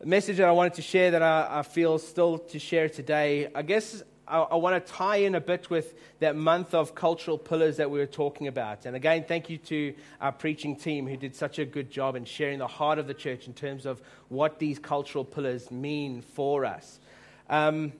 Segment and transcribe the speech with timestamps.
[0.00, 3.48] The message that I wanted to share that I, I feel still to share today,
[3.54, 7.36] I guess I, I want to tie in a bit with that month of cultural
[7.36, 8.86] pillars that we were talking about.
[8.86, 12.24] And again, thank you to our preaching team who did such a good job in
[12.24, 14.00] sharing the heart of the church in terms of
[14.30, 16.98] what these cultural pillars mean for us.
[17.50, 17.92] Um,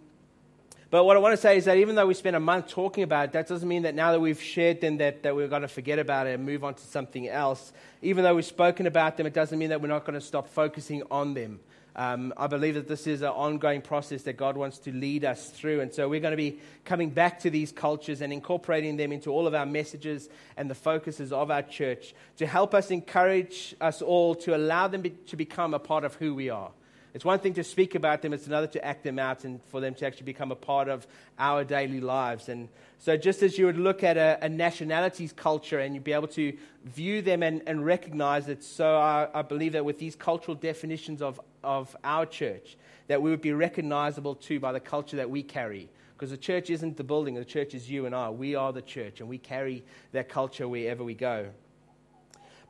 [0.88, 3.04] but what I want to say is that even though we spent a month talking
[3.04, 5.62] about it, that doesn't mean that now that we've shared them that, that we're going
[5.62, 7.74] to forget about it and move on to something else.
[8.00, 10.48] Even though we've spoken about them, it doesn't mean that we're not going to stop
[10.48, 11.60] focusing on them.
[11.96, 15.50] Um, I believe that this is an ongoing process that God wants to lead us
[15.50, 15.80] through.
[15.80, 19.30] And so we're going to be coming back to these cultures and incorporating them into
[19.30, 24.02] all of our messages and the focuses of our church to help us encourage us
[24.02, 26.70] all to allow them be, to become a part of who we are.
[27.12, 29.80] It's one thing to speak about them, it's another to act them out and for
[29.80, 31.06] them to actually become a part of
[31.38, 32.48] our daily lives.
[32.48, 36.12] And so, just as you would look at a, a nationality's culture and you'd be
[36.12, 40.14] able to view them and, and recognize it, so I, I believe that with these
[40.14, 42.76] cultural definitions of, of our church,
[43.08, 45.88] that we would be recognizable too by the culture that we carry.
[46.14, 48.28] Because the church isn't the building, the church is you and I.
[48.28, 49.82] We are the church, and we carry
[50.12, 51.48] that culture wherever we go.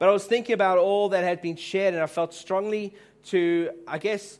[0.00, 3.68] But I was thinking about all that had been shared, and I felt strongly to,
[3.86, 4.38] I guess,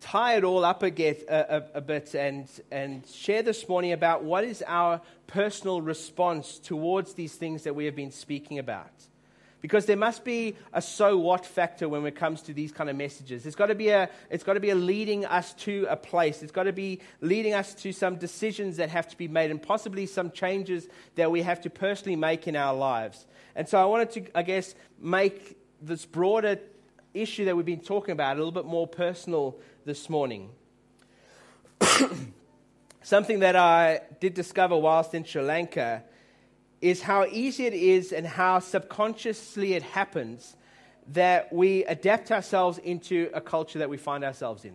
[0.00, 3.92] tie it all up a, get, a, a, a, bit and, and share this morning
[3.92, 8.92] about what is our personal response towards these things that we have been speaking about.
[9.64, 12.96] Because there must be a so what factor when it comes to these kind of
[12.96, 13.46] messages.
[13.46, 16.42] It's got to be a, it's got to be a leading us to a place.
[16.42, 19.62] It's got to be leading us to some decisions that have to be made and
[19.62, 23.24] possibly some changes that we have to personally make in our lives.
[23.56, 26.58] And so I wanted to, I guess, make this broader
[27.14, 30.50] issue that we've been talking about a little bit more personal this morning.
[33.02, 36.02] Something that I did discover whilst in Sri Lanka
[36.84, 40.54] is how easy it is and how subconsciously it happens
[41.12, 44.74] that we adapt ourselves into a culture that we find ourselves in.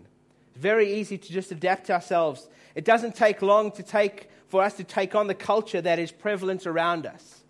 [0.50, 2.50] It's very easy to just adapt ourselves.
[2.74, 6.12] It doesn't take long to take, for us to take on the culture that is
[6.12, 7.44] prevalent around us.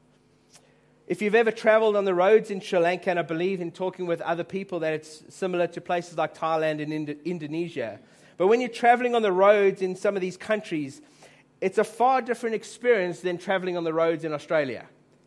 [1.07, 4.07] If you've ever traveled on the roads in Sri Lanka, and I believe in talking
[4.07, 7.97] with other people that it's similar to places like Thailand and Indo- Indonesia,
[8.35, 11.01] but when you're traveling on the roads in some of these countries,
[11.62, 14.86] it's a far different experience than traveling on the roads in Australia.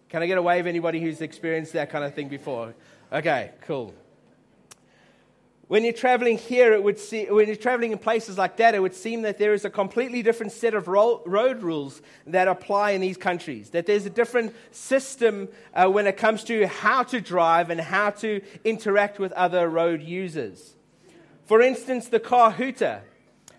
[0.09, 2.75] Can I get a wave anybody who's experienced that kind of thing before?
[3.13, 3.95] Okay, cool.
[5.69, 8.81] When you're traveling here, it would see, when you're traveling in places like that, it
[8.81, 12.91] would seem that there is a completely different set of ro- road rules that apply
[12.91, 13.71] in these countries.
[13.71, 18.11] That there's a different system uh, when it comes to how to drive and how
[18.11, 20.77] to interact with other road users.
[21.47, 23.03] For instance, the car hooter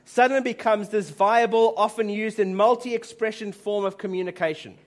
[0.06, 4.78] suddenly becomes this viable, often used in multi expression form of communication.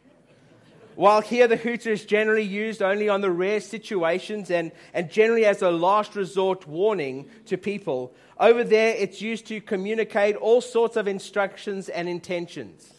[0.97, 5.44] While here the hooter is generally used only on the rare situations and, and generally
[5.44, 10.97] as a last resort warning to people, over there it's used to communicate all sorts
[10.97, 12.94] of instructions and intentions.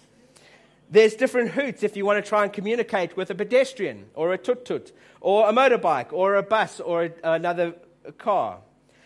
[0.91, 4.38] There's different hoots if you want to try and communicate with a pedestrian or a
[4.38, 7.73] tuk tuk or a motorbike or a bus or a, another
[8.19, 8.59] car.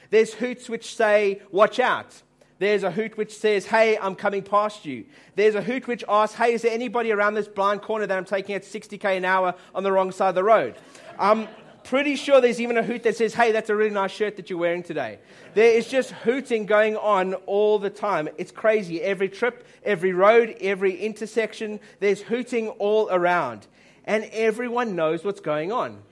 [0.10, 2.22] There's hoots which say, watch out.
[2.62, 5.06] There's a hoot which says, Hey, I'm coming past you.
[5.34, 8.24] There's a hoot which asks, Hey, is there anybody around this blind corner that I'm
[8.24, 10.76] taking at 60k an hour on the wrong side of the road?
[11.18, 11.48] I'm
[11.84, 14.52] pretty sure there's even a hoot that says, Hey, that's a really nice shirt that
[14.52, 15.18] you're wearing today.
[15.56, 18.30] There is just hooting going on all the time.
[18.38, 19.02] It's crazy.
[19.02, 23.66] Every trip, every road, every intersection, there's hooting all around.
[24.06, 26.04] And everyone knows what's going on.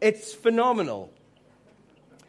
[0.00, 1.12] It's phenomenal.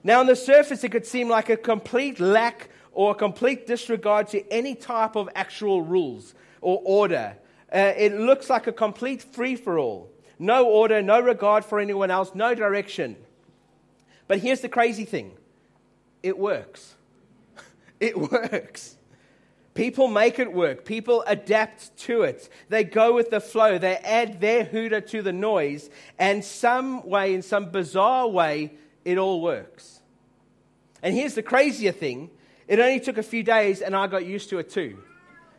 [0.04, 4.28] Now, on the surface, it could seem like a complete lack or a complete disregard
[4.30, 7.36] to any type of actual rules or order.
[7.74, 10.10] Uh, it looks like a complete free for all.
[10.40, 13.16] No order, no regard for anyone else, no direction.
[14.28, 15.34] But here's the crazy thing
[16.24, 16.96] it works.
[18.00, 18.96] it works.
[19.74, 20.84] People make it work.
[20.84, 22.50] People adapt to it.
[22.68, 23.78] They go with the flow.
[23.78, 25.90] They add their hooter to the noise.
[26.18, 28.74] And some way, in some bizarre way,
[29.06, 30.02] it all works.
[31.02, 32.30] And here's the crazier thing
[32.70, 35.00] it only took a few days and I got used to it too.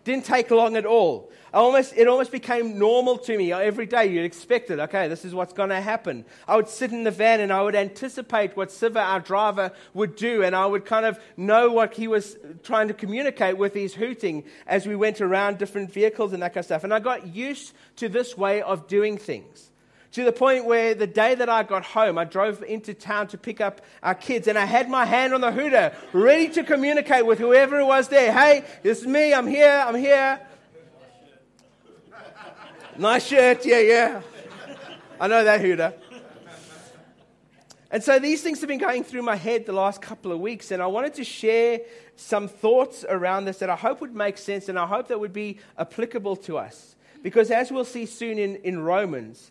[0.05, 1.31] Didn't take long at all.
[1.53, 3.53] Almost, it almost became normal to me.
[3.53, 4.79] Every day you'd expect it.
[4.79, 6.25] Okay, this is what's going to happen.
[6.47, 10.15] I would sit in the van and I would anticipate what Siva, our driver, would
[10.15, 10.45] do.
[10.45, 14.45] And I would kind of know what he was trying to communicate with his hooting
[14.67, 16.85] as we went around different vehicles and that kind of stuff.
[16.85, 19.70] And I got used to this way of doing things.
[20.13, 23.39] To the point where the day that I got home, I drove into town to
[23.39, 27.25] pick up our kids and I had my hand on the hooter, ready to communicate
[27.25, 28.33] with whoever it was there.
[28.33, 30.41] Hey, is me, I'm here, I'm here.
[32.99, 34.23] Nice shirt, yeah, yeah.
[35.21, 35.95] I know that hooter.
[37.93, 40.71] And so these things have been going through my head the last couple of weeks,
[40.71, 41.81] and I wanted to share
[42.15, 45.33] some thoughts around this that I hope would make sense and I hope that would
[45.33, 46.95] be applicable to us.
[47.23, 49.51] Because as we'll see soon in, in Romans,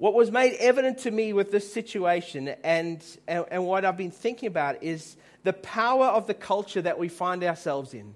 [0.00, 4.10] what was made evident to me with this situation and, and, and what I've been
[4.10, 8.14] thinking about is the power of the culture that we find ourselves in.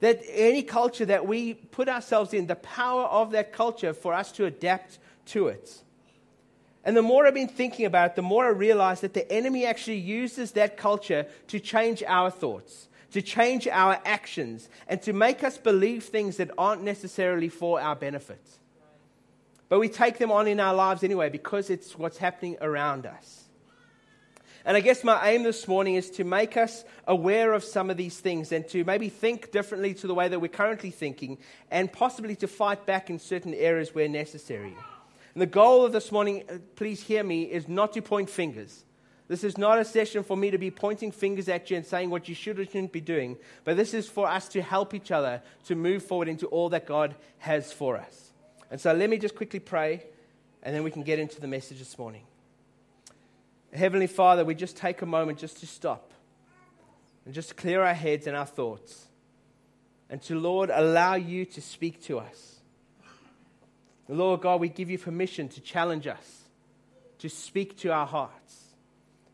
[0.00, 4.32] That any culture that we put ourselves in, the power of that culture for us
[4.32, 5.82] to adapt to it.
[6.84, 9.66] And the more I've been thinking about it, the more I realize that the enemy
[9.66, 15.44] actually uses that culture to change our thoughts, to change our actions, and to make
[15.44, 18.40] us believe things that aren't necessarily for our benefit.
[19.72, 23.44] But we take them on in our lives anyway because it's what's happening around us.
[24.66, 27.96] And I guess my aim this morning is to make us aware of some of
[27.96, 31.38] these things and to maybe think differently to the way that we're currently thinking
[31.70, 34.76] and possibly to fight back in certain areas where necessary.
[35.32, 38.84] And the goal of this morning, uh, please hear me, is not to point fingers.
[39.28, 42.10] This is not a session for me to be pointing fingers at you and saying
[42.10, 45.10] what you should or shouldn't be doing, but this is for us to help each
[45.10, 48.31] other to move forward into all that God has for us.
[48.72, 50.02] And so let me just quickly pray,
[50.62, 52.22] and then we can get into the message this morning.
[53.70, 56.10] Heavenly Father, we just take a moment just to stop
[57.26, 59.08] and just clear our heads and our thoughts,
[60.08, 62.60] and to, Lord, allow you to speak to us.
[64.08, 66.44] Lord God, we give you permission to challenge us,
[67.18, 68.56] to speak to our hearts.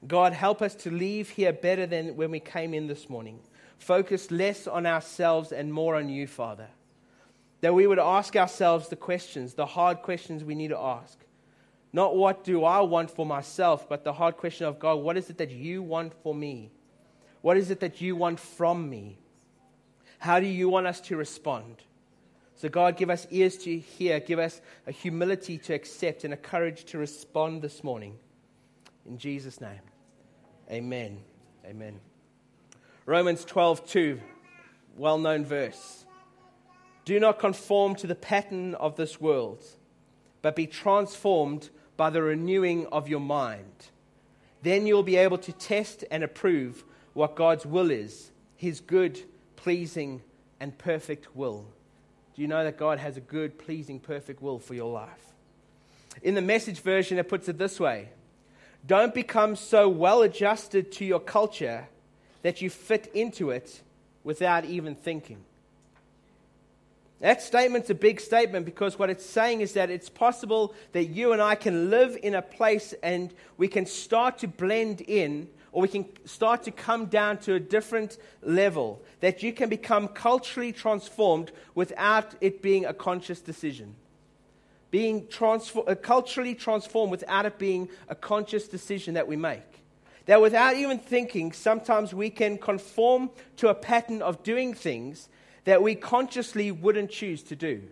[0.04, 3.38] God, help us to leave here better than when we came in this morning.
[3.78, 6.66] Focus less on ourselves and more on you, Father.
[7.60, 11.18] That we would ask ourselves the questions, the hard questions we need to ask.
[11.92, 15.30] Not what do I want for myself, but the hard question of God, what is
[15.30, 16.70] it that you want for me?
[17.40, 19.18] What is it that you want from me?
[20.18, 21.82] How do you want us to respond?
[22.56, 26.36] So, God, give us ears to hear, give us a humility to accept, and a
[26.36, 28.18] courage to respond this morning.
[29.06, 29.80] In Jesus' name,
[30.70, 31.20] amen.
[31.64, 32.00] Amen.
[33.06, 34.20] Romans 12, 2,
[34.96, 36.04] well known verse.
[37.08, 39.64] Do not conform to the pattern of this world,
[40.42, 43.86] but be transformed by the renewing of your mind.
[44.62, 46.84] Then you'll be able to test and approve
[47.14, 49.18] what God's will is, his good,
[49.56, 50.20] pleasing,
[50.60, 51.64] and perfect will.
[52.36, 55.32] Do you know that God has a good, pleasing, perfect will for your life?
[56.22, 58.10] In the message version, it puts it this way
[58.86, 61.88] Don't become so well adjusted to your culture
[62.42, 63.80] that you fit into it
[64.24, 65.46] without even thinking.
[67.20, 71.32] That statement's a big statement because what it's saying is that it's possible that you
[71.32, 75.82] and I can live in a place and we can start to blend in or
[75.82, 80.72] we can start to come down to a different level, that you can become culturally
[80.72, 83.94] transformed without it being a conscious decision.
[84.90, 89.82] Being transfor- uh, culturally transformed without it being a conscious decision that we make.
[90.24, 95.28] That without even thinking, sometimes we can conform to a pattern of doing things
[95.64, 97.82] that we consciously wouldn't choose to do.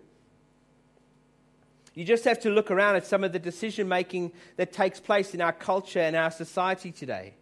[1.95, 5.35] You just have to look around at some of the decision making that takes place
[5.35, 7.35] in our culture and our society today.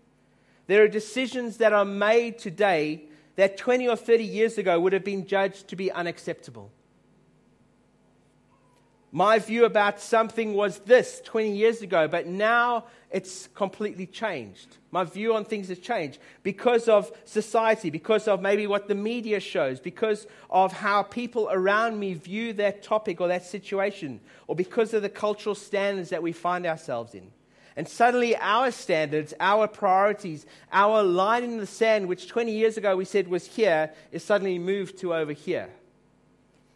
[0.69, 3.03] There are decisions that are made today
[3.37, 6.71] that 20 or 30 years ago would have been judged to be unacceptable.
[9.17, 14.79] My view about something was this 20 years ago, but now it's completely changed.
[14.91, 19.39] My view on things has changed because of society, because of maybe what the media
[19.39, 24.19] shows, because of how people around me view that topic or that situation,
[24.49, 27.31] or because of the cultural standards that we find ourselves in.
[27.77, 32.97] And suddenly, our standards, our priorities, our line in the sand, which 20 years ago
[32.97, 35.71] we said was here, is suddenly moved to over here.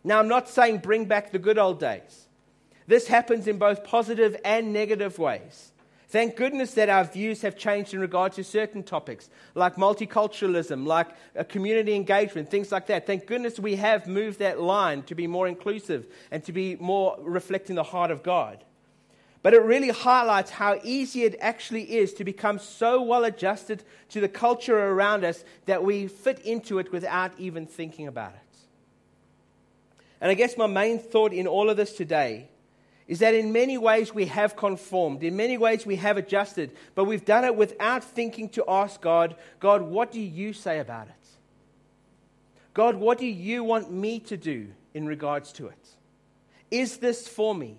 [0.05, 2.27] Now, I'm not saying bring back the good old days.
[2.89, 5.73] This happens in both positive and negative ways.
[6.09, 11.09] Thank goodness that our views have changed in regard to certain topics, like multiculturalism, like
[11.39, 13.07] uh, community engagement, things like that.
[13.07, 17.19] Thank goodness we have moved that line to be more inclusive and to be more
[17.21, 18.65] reflecting the heart of God.
[19.43, 24.23] But it really highlights how easy it actually is to become so well adjusted to
[24.23, 28.59] the culture around us that we fit into it without even thinking about it.
[30.23, 32.49] And I guess my main thought in all of this today
[33.09, 37.05] is that in many ways we have conformed, in many ways we have adjusted, but
[37.05, 41.15] we've done it without thinking to ask God, God, what do you say about it?
[42.75, 45.89] God, what do you want me to do in regards to it?
[46.71, 47.79] Is this for me?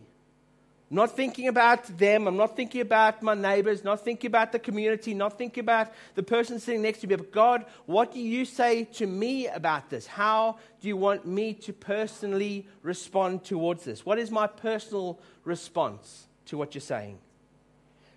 [0.89, 2.27] Not thinking about them.
[2.27, 6.23] I'm not thinking about my neighbors, not thinking about the community, not thinking about the
[6.23, 7.15] person sitting next to me.
[7.15, 10.07] But God, what do you say to me about this?
[10.07, 14.05] How do you want me to personally respond towards this?
[14.05, 17.19] What is my personal response to what you're saying?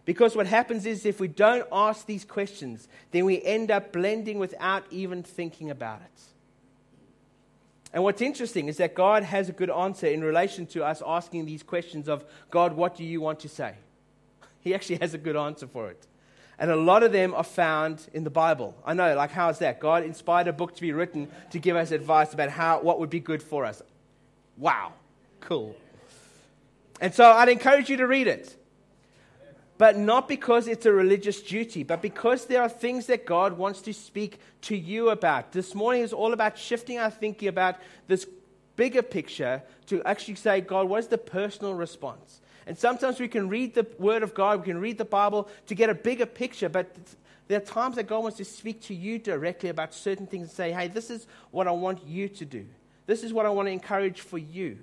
[0.04, 4.38] Because what happens is if we don't ask these questions, then we end up blending
[4.38, 6.31] without even thinking about it.
[7.92, 11.44] And what's interesting is that God has a good answer in relation to us asking
[11.44, 13.74] these questions of God, what do you want to say?
[14.60, 16.06] He actually has a good answer for it.
[16.56, 18.76] And a lot of them are found in the Bible.
[18.86, 19.80] I know, like, how is that?
[19.80, 23.10] God inspired a book to be written to give us advice about how, what would
[23.10, 23.82] be good for us.
[24.56, 24.92] Wow,
[25.40, 25.74] cool.
[27.00, 28.56] And so I'd encourage you to read it.
[29.82, 33.80] But not because it's a religious duty, but because there are things that God wants
[33.82, 35.50] to speak to you about.
[35.50, 38.24] This morning is all about shifting our thinking about this
[38.76, 42.40] bigger picture to actually say, God, what is the personal response?
[42.64, 45.74] And sometimes we can read the Word of God, we can read the Bible to
[45.74, 46.96] get a bigger picture, but
[47.48, 50.52] there are times that God wants to speak to you directly about certain things and
[50.52, 52.66] say, hey, this is what I want you to do.
[53.06, 54.78] This is what I want to encourage for you.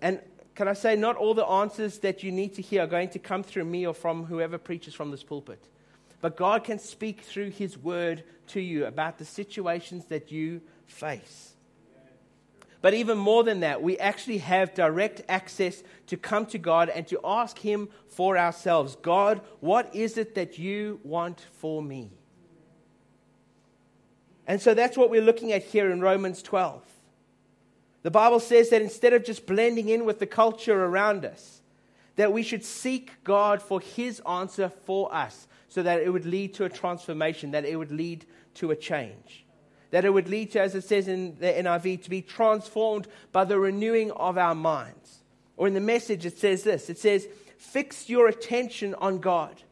[0.00, 0.20] And
[0.54, 3.18] can I say, not all the answers that you need to hear are going to
[3.18, 5.62] come through me or from whoever preaches from this pulpit.
[6.20, 11.54] But God can speak through His Word to you about the situations that you face.
[12.82, 17.06] But even more than that, we actually have direct access to come to God and
[17.08, 22.10] to ask Him for ourselves God, what is it that you want for me?
[24.46, 26.82] And so that's what we're looking at here in Romans 12.
[28.02, 31.60] The Bible says that instead of just blending in with the culture around us,
[32.16, 36.54] that we should seek God for His answer for us so that it would lead
[36.54, 39.44] to a transformation, that it would lead to a change
[39.90, 43.44] that it would lead to, as it says in the NIV, to be transformed by
[43.44, 45.22] the renewing of our minds.
[45.56, 47.28] Or in the message, it says this it says,
[47.58, 49.62] Fix your attention on God.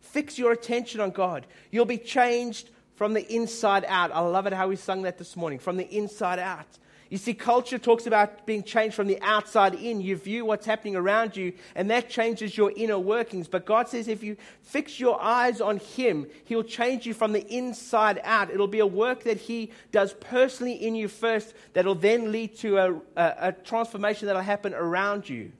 [0.00, 1.46] Fix your attention on God.
[1.70, 4.12] You'll be changed from the inside out.
[4.12, 6.66] I love it how we sung that this morning from the inside out.
[7.12, 10.00] You see, culture talks about being changed from the outside in.
[10.00, 13.48] You view what's happening around you, and that changes your inner workings.
[13.48, 17.46] But God says if you fix your eyes on Him, He'll change you from the
[17.54, 18.48] inside out.
[18.48, 22.78] It'll be a work that He does personally in you first, that'll then lead to
[22.78, 25.52] a, a, a transformation that'll happen around you.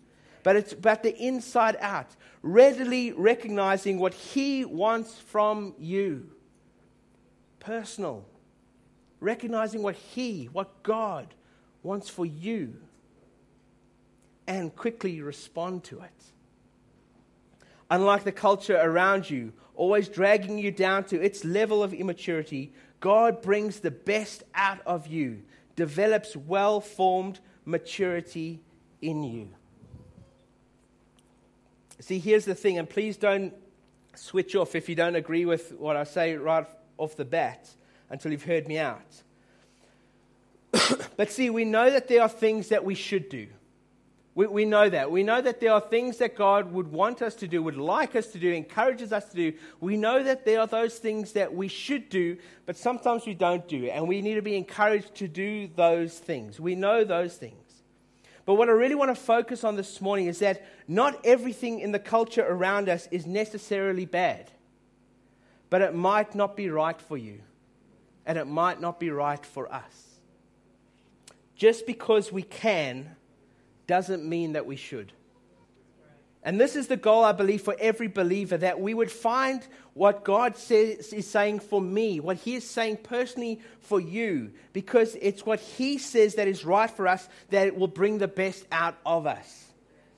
[0.45, 6.31] But it's about the inside out, readily recognizing what He wants from you.
[7.61, 8.25] Personal
[9.21, 11.29] recognizing what He, what God
[11.83, 12.77] wants for you
[14.47, 16.11] and quickly respond to it.
[17.91, 23.43] Unlike the culture around you, always dragging you down to its level of immaturity, God
[23.43, 25.43] brings the best out of you,
[25.77, 28.61] develops well formed maturity
[29.01, 29.49] in you.
[32.01, 33.55] See, here's the thing, and please don't
[34.15, 36.67] switch off if you don't agree with what I say right
[36.99, 37.69] off the bat
[38.11, 39.23] until you've heard me out.
[41.23, 43.47] But see, we know that there are things that we should do.
[44.35, 45.09] We, we know that.
[45.09, 48.17] We know that there are things that God would want us to do, would like
[48.17, 49.53] us to do, encourages us to do.
[49.79, 53.69] We know that there are those things that we should do, but sometimes we don't
[53.69, 53.87] do.
[53.87, 56.59] And we need to be encouraged to do those things.
[56.59, 57.85] We know those things.
[58.45, 61.93] But what I really want to focus on this morning is that not everything in
[61.93, 64.51] the culture around us is necessarily bad,
[65.71, 67.43] but it might not be right for you,
[68.27, 70.12] and it might not be right for us.
[71.63, 73.15] Just because we can
[73.87, 75.13] doesn't mean that we should.
[76.43, 79.65] And this is the goal, I believe, for every believer that we would find
[79.95, 85.17] what God says, is saying for me, what He is saying personally for you, because
[85.23, 88.97] it's what He says that is right for us that will bring the best out
[89.07, 89.67] of us.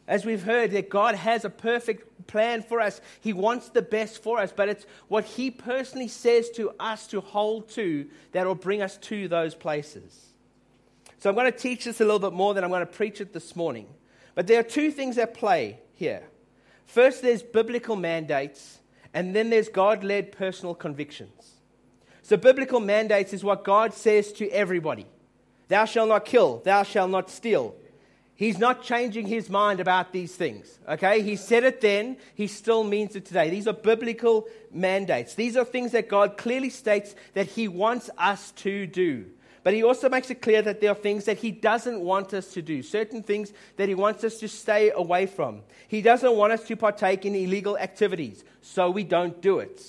[0.08, 3.02] As we've heard, that God has a perfect plan for us.
[3.20, 7.20] He wants the best for us, but it's what He personally says to us to
[7.20, 10.30] hold to that will bring us to those places.
[11.18, 13.20] So I'm going to teach this a little bit more than I'm going to preach
[13.20, 13.86] it this morning.
[14.34, 16.22] But there are two things at play here.
[16.86, 18.78] First, there's biblical mandates,
[19.12, 21.52] and then there's God led personal convictions.
[22.22, 25.06] So, biblical mandates is what God says to everybody
[25.68, 27.74] Thou shalt not kill, thou shalt not steal.
[28.36, 30.80] He's not changing his mind about these things.
[30.88, 31.22] Okay?
[31.22, 33.48] He said it then, he still means it today.
[33.48, 35.34] These are biblical mandates.
[35.34, 39.26] These are things that God clearly states that he wants us to do.
[39.64, 42.52] But he also makes it clear that there are things that he doesn't want us
[42.52, 45.62] to do, certain things that he wants us to stay away from.
[45.88, 49.82] He doesn't want us to partake in illegal activities, so we don't do it.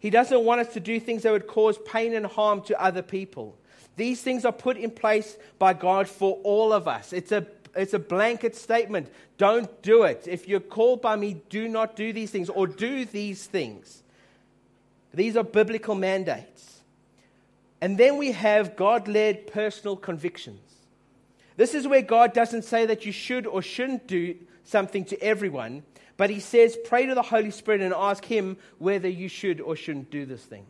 [0.00, 3.02] He doesn't want us to do things that would cause pain and harm to other
[3.02, 3.56] people.
[3.96, 7.12] These things are put in place by God for all of us.
[7.12, 9.08] It's a it's a blanket statement.
[9.38, 10.26] Don't do it.
[10.26, 14.02] If you're called by me, do not do these things or do these things.
[15.14, 16.79] These are biblical mandates.
[17.80, 20.60] And then we have God led personal convictions.
[21.56, 25.82] This is where God doesn't say that you should or shouldn't do something to everyone,
[26.20, 29.74] But he says, pray to the Holy Spirit and ask him whether you should or
[29.74, 30.66] shouldn't do this thing.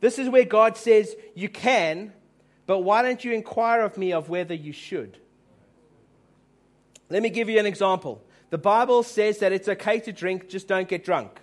[0.00, 2.10] This is where God says, You can,
[2.64, 5.18] but why don't you inquire of me of whether you should?
[7.10, 8.24] Let me give you an example.
[8.48, 11.42] The Bible says that it's okay to drink, just don't get drunk.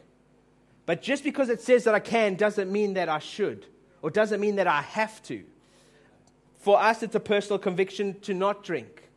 [0.87, 3.67] But just because it says that I can doesn't mean that I should,
[4.01, 5.43] or doesn't mean that I have to.
[6.59, 9.09] For us, it's a personal conviction to not drink.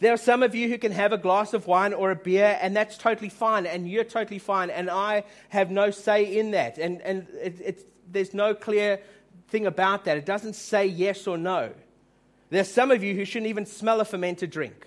[0.00, 2.58] There are some of you who can have a glass of wine or a beer,
[2.60, 6.78] and that's totally fine, and you're totally fine, and I have no say in that.
[6.78, 9.00] And, and it, there's no clear
[9.48, 10.16] thing about that.
[10.16, 11.72] It doesn't say yes or no.
[12.50, 14.86] There's some of you who shouldn't even smell a fermented drink.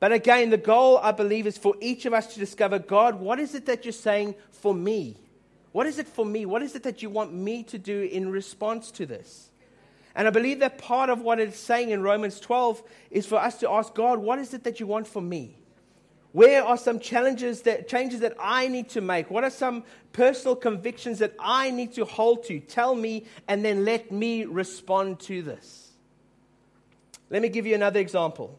[0.00, 3.40] But again, the goal, I believe, is for each of us to discover God, what
[3.40, 5.16] is it that you're saying for me?
[5.72, 6.46] What is it for me?
[6.46, 9.50] What is it that you want me to do in response to this?
[10.14, 13.58] And I believe that part of what it's saying in Romans 12 is for us
[13.60, 15.58] to ask God, what is it that you want for me?
[16.32, 19.30] Where are some challenges that changes that I need to make?
[19.30, 22.60] What are some personal convictions that I need to hold to?
[22.60, 25.92] Tell me and then let me respond to this.
[27.30, 28.58] Let me give you another example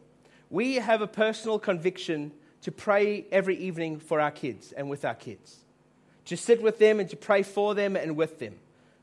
[0.50, 5.14] we have a personal conviction to pray every evening for our kids and with our
[5.14, 5.60] kids,
[6.30, 8.54] to sit with them and to pray for them and with them.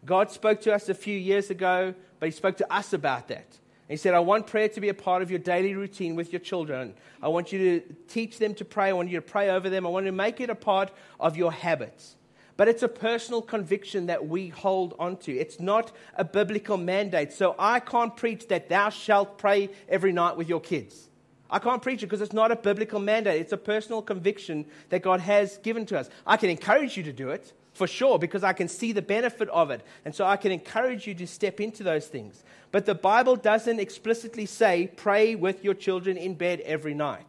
[0.06, 3.58] God spoke to us a few years ago, but He spoke to us about that.
[3.90, 6.40] He said, I want prayer to be a part of your daily routine with your
[6.40, 6.94] children.
[7.22, 8.88] I want you to teach them to pray.
[8.88, 9.86] I want you to pray over them.
[9.86, 12.16] I want to make it a part of your habits.
[12.56, 15.34] But it's a personal conviction that we hold onto.
[15.34, 17.34] It's not a biblical mandate.
[17.34, 21.10] So I can't preach that thou shalt pray every night with your kids.
[21.50, 23.40] I can't preach it because it's not a biblical mandate.
[23.40, 26.10] It's a personal conviction that God has given to us.
[26.26, 29.48] I can encourage you to do it for sure because I can see the benefit
[29.50, 29.82] of it.
[30.04, 32.44] And so I can encourage you to step into those things.
[32.72, 37.26] But the Bible doesn't explicitly say pray with your children in bed every night.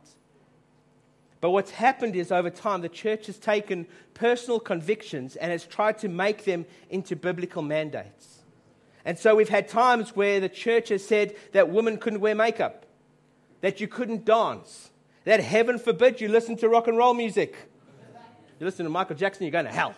[1.40, 5.98] But what's happened is over time, the church has taken personal convictions and has tried
[5.98, 8.38] to make them into biblical mandates.
[9.04, 12.84] And so we've had times where the church has said that women couldn't wear makeup
[13.60, 14.90] that you couldn't dance,
[15.24, 17.56] that heaven forbid you listen to rock and roll music.
[18.58, 19.94] You listen to Michael Jackson, you're going to hell.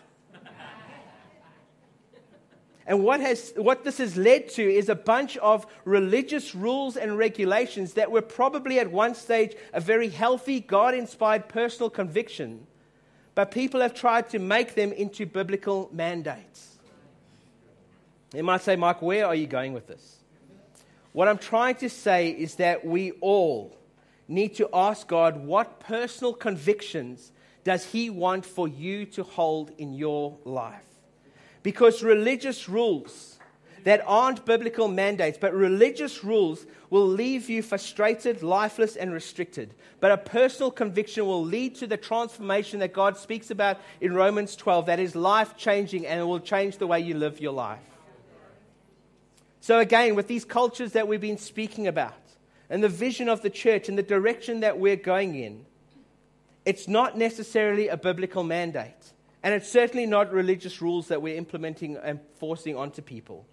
[2.86, 7.16] And what, has, what this has led to is a bunch of religious rules and
[7.16, 12.66] regulations that were probably at one stage a very healthy, God inspired personal conviction,
[13.36, 16.78] but people have tried to make them into biblical mandates.
[18.34, 20.19] You might say, Mike, where are you going with this?
[21.12, 23.76] What I'm trying to say is that we all
[24.28, 27.32] need to ask God what personal convictions
[27.64, 30.84] does He want for you to hold in your life?
[31.62, 33.38] Because religious rules
[33.84, 39.74] that aren't biblical mandates, but religious rules will leave you frustrated, lifeless, and restricted.
[40.00, 44.54] But a personal conviction will lead to the transformation that God speaks about in Romans
[44.56, 47.80] 12 that is life changing and it will change the way you live your life.
[49.60, 52.14] So, again, with these cultures that we've been speaking about
[52.70, 55.66] and the vision of the church and the direction that we're going in,
[56.64, 59.12] it's not necessarily a biblical mandate.
[59.42, 63.46] And it's certainly not religious rules that we're implementing and forcing onto people.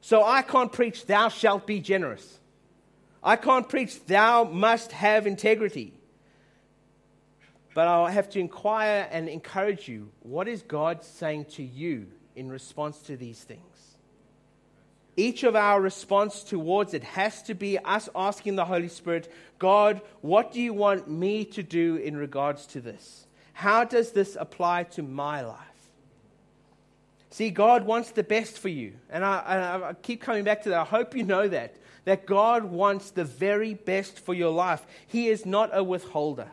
[0.00, 2.38] So I can't preach, thou shalt be generous.
[3.22, 5.94] I can't preach, thou must have integrity.
[7.74, 12.50] But I'll have to inquire and encourage you what is God saying to you in
[12.50, 13.73] response to these things?
[15.16, 20.00] Each of our response towards it has to be us asking the Holy Spirit, God,
[20.20, 23.26] what do you want me to do in regards to this?
[23.52, 25.58] How does this apply to my life?
[27.30, 28.92] See, God wants the best for you.
[29.10, 30.80] And I, I, keep coming back to that.
[30.80, 31.76] I hope you know that.
[32.04, 34.86] That God wants the very best for your life.
[35.06, 36.48] He is not a withholder.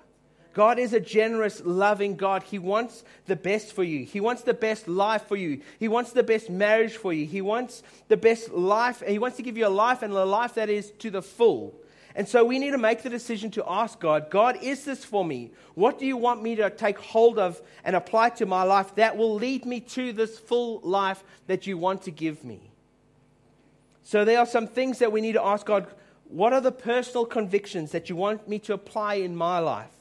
[0.54, 2.44] God is a generous, loving God.
[2.44, 4.06] He wants the best for you.
[4.06, 5.62] He wants the best life for you.
[5.80, 7.26] He wants the best marriage for you.
[7.26, 9.02] He wants the best life.
[9.06, 11.74] He wants to give you a life and a life that is to the full.
[12.14, 15.24] And so we need to make the decision to ask God, God, is this for
[15.24, 15.52] me?
[15.76, 19.16] What do you want me to take hold of and apply to my life that
[19.16, 22.72] will lead me to this full life that you want to give me?
[24.04, 25.88] So there are some things that we need to ask God,
[26.28, 30.01] what are the personal convictions that you want me to apply in my life?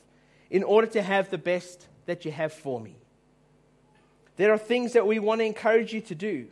[0.50, 2.96] In order to have the best that you have for me.
[4.36, 6.48] There are things that we want to encourage you to do.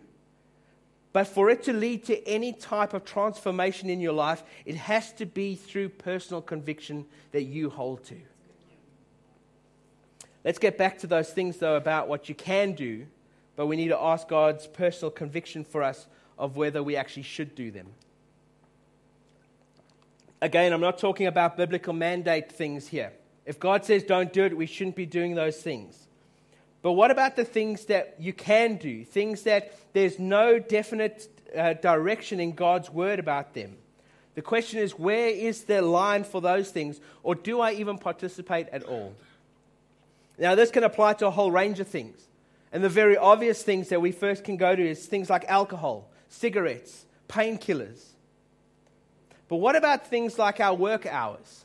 [1.12, 5.12] But for it to lead to any type of transformation in your life, it has
[5.14, 8.16] to be through personal conviction that you hold to.
[10.44, 13.06] Let's get back to those things, though, about what you can do,
[13.56, 16.06] but we need to ask God's personal conviction for us
[16.38, 17.88] of whether we actually should do them.
[20.40, 23.12] Again, I'm not talking about biblical mandate things here.
[23.48, 26.06] If God says don't do it, we shouldn't be doing those things.
[26.82, 29.06] But what about the things that you can do?
[29.06, 33.78] Things that there's no definite uh, direction in God's word about them.
[34.34, 37.00] The question is, where is the line for those things?
[37.22, 39.14] Or do I even participate at all?
[40.36, 42.20] Now, this can apply to a whole range of things.
[42.70, 46.10] And the very obvious things that we first can go to is things like alcohol,
[46.28, 48.04] cigarettes, painkillers.
[49.48, 51.64] But what about things like our work hours,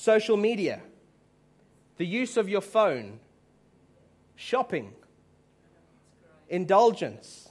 [0.00, 0.80] social media,
[1.98, 3.20] the use of your phone,
[4.34, 4.94] shopping,
[6.48, 7.50] indulgence,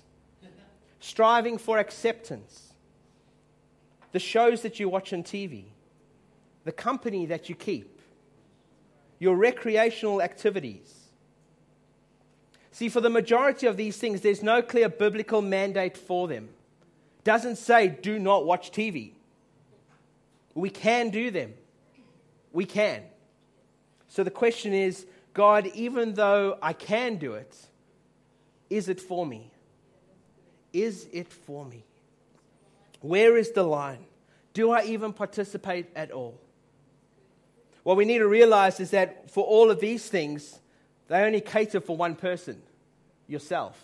[1.00, 2.74] striving for acceptance,
[4.14, 5.66] the shows that you watch on TV,
[6.64, 8.02] the company that you keep,
[9.20, 11.10] your recreational activities?
[12.72, 16.50] See, for the majority of these things, there's no clear biblical mandate for them.
[17.24, 19.12] Doesn't say, do not watch TV.
[20.56, 21.54] We can do them.
[22.52, 23.04] We can.
[24.08, 27.56] So the question is God, even though I can do it,
[28.70, 29.52] is it for me?
[30.74, 31.84] Is it for me?
[33.02, 34.06] Where is the line?
[34.54, 36.40] Do I even participate at all?
[37.84, 40.60] What we need to realize is that for all of these things,
[41.08, 42.62] they only cater for one person
[43.28, 43.82] yourself.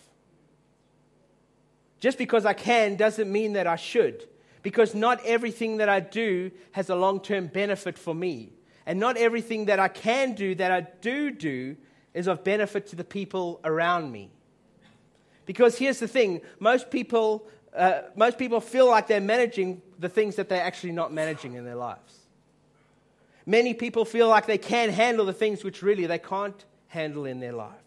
[1.98, 4.28] Just because I can doesn't mean that I should,
[4.62, 8.52] because not everything that I do has a long term benefit for me.
[8.86, 11.76] And not everything that I can do, that I do do,
[12.14, 14.30] is of benefit to the people around me.
[15.44, 17.46] Because here's the thing most people,
[17.76, 21.64] uh, most people feel like they're managing the things that they're actually not managing in
[21.64, 22.20] their lives.
[23.44, 27.38] Many people feel like they can handle the things which really they can't handle in
[27.40, 27.82] their lives.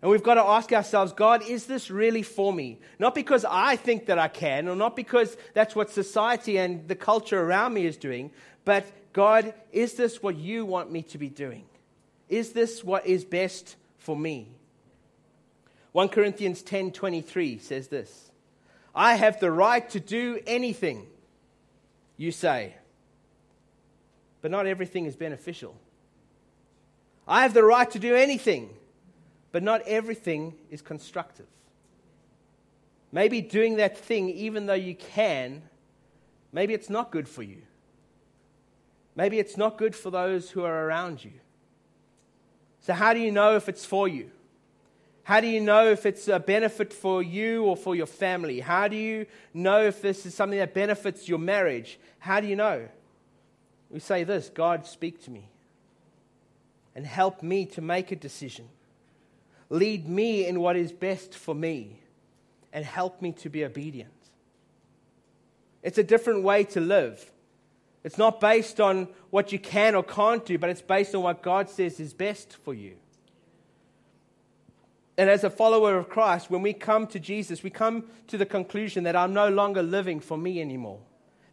[0.00, 2.78] And we've got to ask ourselves God, is this really for me?
[2.98, 6.94] Not because I think that I can, or not because that's what society and the
[6.94, 8.30] culture around me is doing,
[8.64, 8.86] but
[9.18, 11.64] God, is this what you want me to be doing?
[12.28, 14.46] Is this what is best for me?
[15.90, 18.30] 1 Corinthians 10:23 says this.
[18.94, 21.08] I have the right to do anything
[22.16, 22.76] you say.
[24.40, 25.74] But not everything is beneficial.
[27.26, 28.70] I have the right to do anything
[29.50, 31.48] but not everything is constructive.
[33.10, 35.62] Maybe doing that thing, even though you can,
[36.52, 37.62] maybe it's not good for you.
[39.18, 41.32] Maybe it's not good for those who are around you.
[42.78, 44.30] So, how do you know if it's for you?
[45.24, 48.60] How do you know if it's a benefit for you or for your family?
[48.60, 51.98] How do you know if this is something that benefits your marriage?
[52.20, 52.86] How do you know?
[53.90, 55.48] We say this God, speak to me
[56.94, 58.68] and help me to make a decision.
[59.68, 62.02] Lead me in what is best for me
[62.72, 64.12] and help me to be obedient.
[65.82, 67.32] It's a different way to live.
[68.04, 71.42] It's not based on what you can or can't do, but it's based on what
[71.42, 72.96] God says is best for you.
[75.16, 78.46] And as a follower of Christ, when we come to Jesus, we come to the
[78.46, 81.00] conclusion that I'm no longer living for me anymore.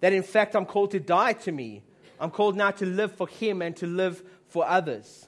[0.01, 1.81] That in fact, I'm called to die to me.
[2.19, 5.27] I'm called now to live for Him and to live for others.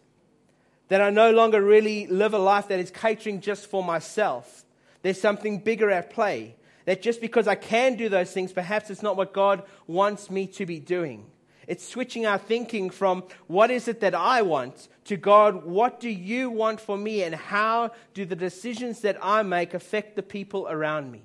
[0.89, 4.65] That I no longer really live a life that is catering just for myself.
[5.01, 6.56] There's something bigger at play.
[6.87, 10.47] That just because I can do those things, perhaps it's not what God wants me
[10.47, 11.25] to be doing.
[11.67, 16.07] It's switching our thinking from what is it that I want to God, what do
[16.07, 20.65] you want for me, and how do the decisions that I make affect the people
[20.69, 21.23] around me?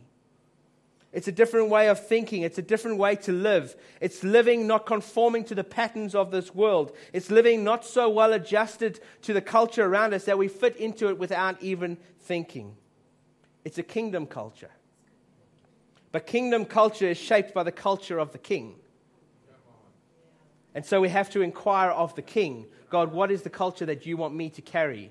[1.13, 2.43] It's a different way of thinking.
[2.43, 3.77] It's a different way to live.
[4.01, 6.91] It's living not conforming to the patterns of this world.
[7.13, 11.09] It's living not so well adjusted to the culture around us that we fit into
[11.09, 12.75] it without even thinking.
[13.65, 14.71] It's a kingdom culture.
[16.13, 18.77] But kingdom culture is shaped by the culture of the king.
[20.75, 24.05] And so we have to inquire of the king God, what is the culture that
[24.05, 25.11] you want me to carry?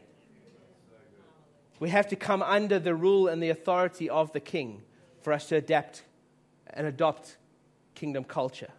[1.79, 4.83] We have to come under the rule and the authority of the king
[5.23, 6.03] for us to adapt
[6.67, 7.37] and adopt
[7.95, 8.69] kingdom culture.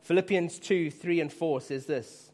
[0.00, 2.32] Philippians 2 3 and 4 says this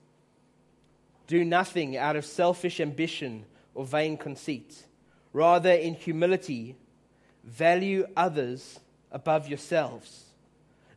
[1.27, 4.87] Do nothing out of selfish ambition or vain conceit.
[5.35, 6.77] Rather, in humility,
[7.49, 8.79] value others
[9.11, 10.25] above yourselves,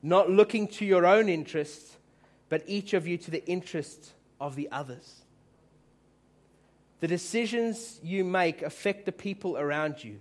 [0.04, 1.98] not looking to your own interests,
[2.50, 5.22] but each of you to the interests of the others.
[7.00, 10.20] The decisions you make affect the people around you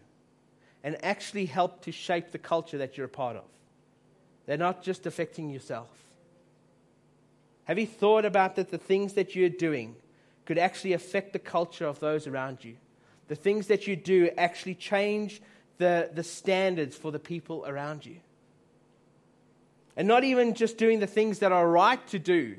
[0.83, 3.45] and actually help to shape the culture that you're a part of.
[4.47, 5.90] They're not just affecting yourself.
[7.64, 9.97] Have you thought about that the things that you're doing
[10.47, 12.77] could actually affect the culture of those around you?
[13.29, 15.43] The things that you do actually change
[15.81, 18.16] the, the standards for the people around you.
[19.97, 22.57] And not even just doing the things that are right to do,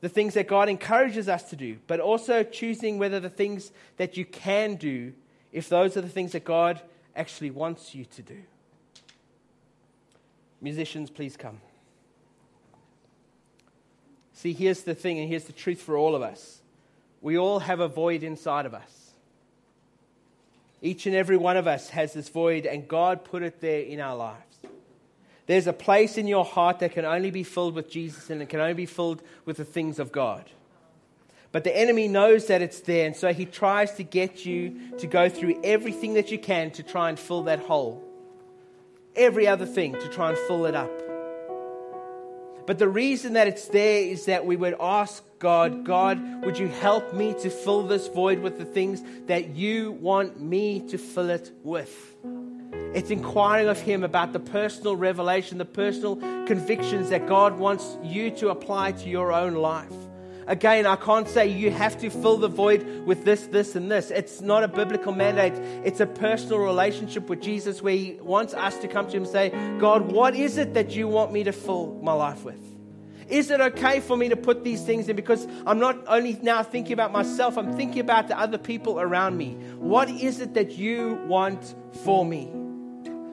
[0.00, 4.16] the things that God encourages us to do, but also choosing whether the things that
[4.16, 5.12] you can do,
[5.52, 6.80] if those are the things that God
[7.14, 8.42] actually wants you to do.
[10.60, 11.60] Musicians, please come.
[14.32, 16.60] See, here's the thing, and here's the truth for all of us.
[17.20, 19.07] We all have a void inside of us.
[20.80, 24.00] Each and every one of us has this void, and God put it there in
[24.00, 24.42] our lives.
[25.46, 28.50] There's a place in your heart that can only be filled with Jesus and it
[28.50, 30.44] can only be filled with the things of God.
[31.52, 35.06] But the enemy knows that it's there, and so he tries to get you to
[35.06, 38.04] go through everything that you can to try and fill that hole.
[39.16, 41.07] Every other thing to try and fill it up.
[42.68, 46.68] But the reason that it's there is that we would ask God, God, would you
[46.68, 51.30] help me to fill this void with the things that you want me to fill
[51.30, 52.14] it with?
[52.92, 58.30] It's inquiring of Him about the personal revelation, the personal convictions that God wants you
[58.32, 60.07] to apply to your own life.
[60.48, 64.10] Again, I can't say you have to fill the void with this, this, and this.
[64.10, 65.52] It's not a biblical mandate.
[65.84, 69.30] It's a personal relationship with Jesus where He wants us to come to Him and
[69.30, 72.58] say, God, what is it that you want me to fill my life with?
[73.28, 75.16] Is it okay for me to put these things in?
[75.16, 79.36] Because I'm not only now thinking about myself, I'm thinking about the other people around
[79.36, 79.50] me.
[79.76, 82.50] What is it that you want for me?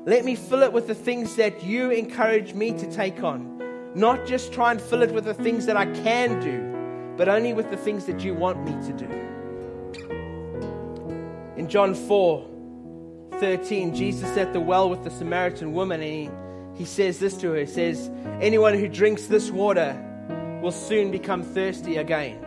[0.05, 3.53] Let me fill it with the things that you encourage me to take on.
[3.95, 6.74] Not just try and fill it with the things that I can do,
[7.17, 9.09] but only with the things that you want me to do.
[11.55, 12.51] In John 4
[13.39, 16.29] 13, Jesus at the well with the Samaritan woman, and he,
[16.77, 18.09] he says this to her He says,
[18.41, 20.01] Anyone who drinks this water
[20.61, 22.43] will soon become thirsty again.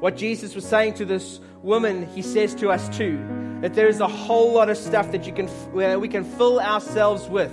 [0.00, 3.18] What Jesus was saying to this woman, he says to us too
[3.60, 5.48] that there is a whole lot of stuff that you can,
[6.00, 7.52] we can fill ourselves with,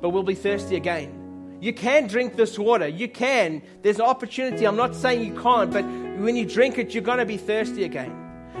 [0.00, 1.25] but we'll be thirsty again.
[1.66, 2.86] You can drink this water.
[2.86, 3.60] You can.
[3.82, 4.68] There's an opportunity.
[4.68, 7.82] I'm not saying you can't, but when you drink it, you're going to be thirsty
[7.82, 8.14] again.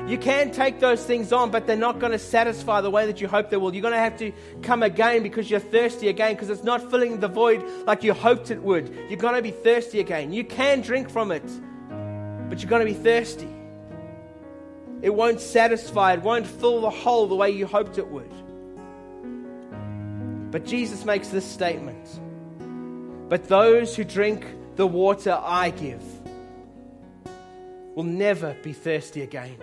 [0.08, 3.20] You can take those things on, but they're not going to satisfy the way that
[3.20, 3.72] you hope they will.
[3.72, 7.20] You're going to have to come again because you're thirsty again because it's not filling
[7.20, 8.92] the void like you hoped it would.
[9.08, 10.32] You're going to be thirsty again.
[10.32, 11.48] You can drink from it,
[12.48, 13.48] but you're going to be thirsty.
[15.00, 18.32] It won't satisfy, it won't fill the hole the way you hoped it would.
[20.50, 22.20] But Jesus makes this statement
[23.28, 26.02] But those who drink the water I give
[27.94, 29.56] will never be thirsty again.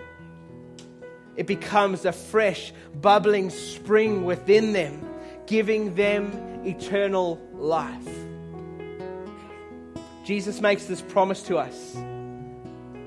[1.36, 5.08] It becomes a fresh, bubbling spring within them,
[5.46, 8.08] giving them eternal life.
[10.24, 11.96] Jesus makes this promise to us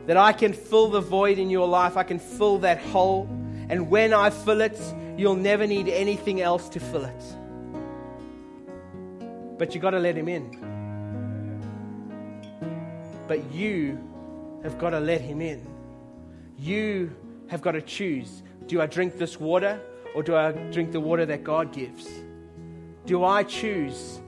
[0.08, 1.98] that I can fill the void in your life.
[1.98, 3.28] I can fill that hole.
[3.70, 4.80] And when I fill it,
[5.17, 7.37] you'll never need anything else to fill it.
[9.58, 10.50] But you got to let Him in.
[13.28, 14.00] But you
[14.63, 15.65] have got to let Him in.
[16.58, 17.15] You
[17.48, 19.80] have got to choose do I drink this water
[20.13, 22.10] or do I drink the water that God gives?
[23.06, 24.20] Do I choose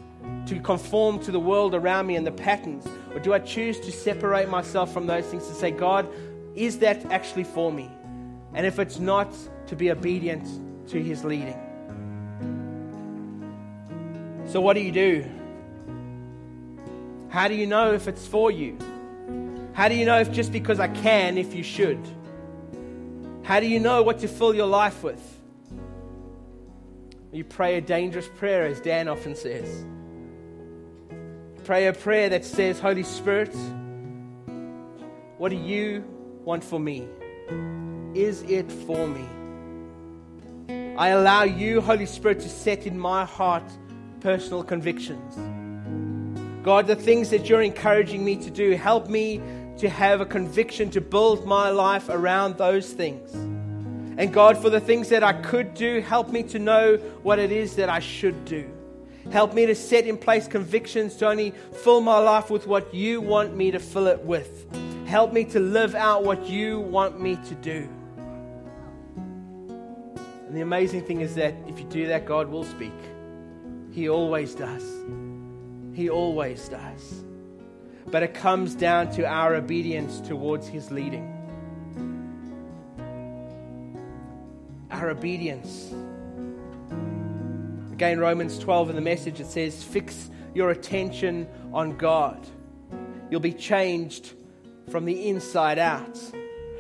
[0.45, 2.87] to conform to the world around me and the patterns?
[3.13, 6.07] Or do I choose to separate myself from those things to say, God,
[6.55, 7.89] is that actually for me?
[8.53, 9.35] And if it's not,
[9.67, 10.47] to be obedient
[10.89, 11.59] to his leading.
[14.49, 15.23] So, what do you do?
[17.29, 18.79] How do you know if it's for you?
[19.73, 21.99] How do you know if just because I can, if you should?
[23.43, 25.21] How do you know what to fill your life with?
[27.31, 29.85] You pray a dangerous prayer, as Dan often says.
[31.63, 33.55] Pray a prayer that says, Holy Spirit,
[35.37, 36.03] what do you
[36.43, 37.07] want for me?
[38.15, 39.27] Is it for me?
[40.97, 43.71] I allow you, Holy Spirit, to set in my heart
[44.19, 45.35] personal convictions.
[46.63, 49.41] God, the things that you're encouraging me to do, help me
[49.77, 53.33] to have a conviction to build my life around those things.
[54.19, 57.53] And God, for the things that I could do, help me to know what it
[57.53, 58.69] is that I should do.
[59.31, 61.51] Help me to set in place convictions to only
[61.83, 64.65] fill my life with what you want me to fill it with.
[65.07, 67.87] Help me to live out what you want me to do.
[70.47, 72.91] And the amazing thing is that if you do that, God will speak.
[73.99, 74.85] He always does.
[75.93, 77.25] He always does.
[78.07, 81.27] But it comes down to our obedience towards His leading.
[84.89, 85.93] Our obedience.
[87.91, 92.47] Again, Romans 12 in the message, it says, Fix your attention on God.
[93.29, 94.31] You'll be changed
[94.89, 96.17] from the inside out.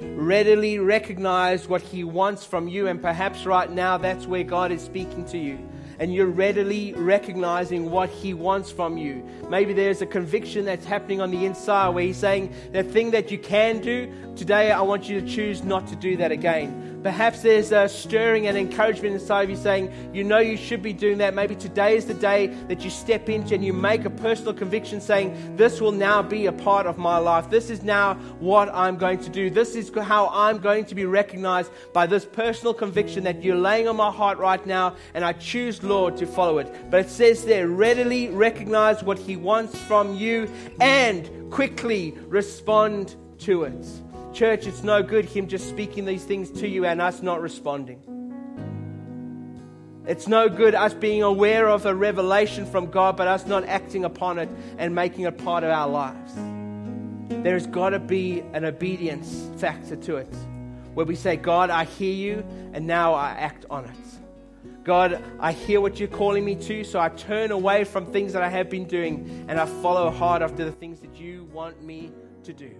[0.01, 4.81] Readily recognize what He wants from you, and perhaps right now that's where God is
[4.81, 5.59] speaking to you.
[5.99, 9.23] And you're readily recognizing what He wants from you.
[9.49, 13.31] Maybe there's a conviction that's happening on the inside where He's saying, That thing that
[13.31, 17.01] you can do, today I want you to choose not to do that again.
[17.03, 20.93] Perhaps there's a stirring and encouragement inside of you saying, You know you should be
[20.93, 21.33] doing that.
[21.33, 25.01] Maybe today is the day that you step into and you make a personal conviction
[25.01, 27.49] saying, This will now be a part of my life.
[27.49, 29.49] This is now what I'm going to do.
[29.49, 33.89] This is how I'm going to be recognized by this personal conviction that you're laying
[33.89, 36.89] on my heart right now, and I choose, Lord, to follow it.
[36.89, 40.49] But it says there, readily recognize what He wants from you
[40.79, 43.85] and quickly respond to it.
[44.33, 48.01] Church, it's no good Him just speaking these things to you and us not responding.
[50.05, 54.05] It's no good us being aware of a revelation from God, but us not acting
[54.05, 56.33] upon it and making it part of our lives.
[57.43, 60.33] There's got to be an obedience factor to it
[60.93, 63.91] where we say, God, I hear you, and now I act on it.
[64.83, 68.41] God, I hear what you're calling me to, so I turn away from things that
[68.41, 72.11] I have been doing and I follow hard after the things that you want me
[72.43, 72.71] to do.